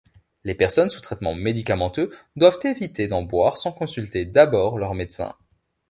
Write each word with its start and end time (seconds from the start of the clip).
Les 0.43 0.55
personnes 0.55 0.89
sous 0.89 0.99
traitement 0.99 1.35
médicamenteux 1.35 2.09
doivent 2.35 2.57
éviter 2.63 3.07
d'en 3.07 3.21
boire 3.21 3.59
sans 3.59 3.71
consulter 3.71 4.25
d'abord 4.25 4.79
leur 4.79 4.95
médecin. 4.95 5.35